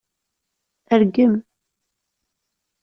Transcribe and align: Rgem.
Rgem. 1.01 1.33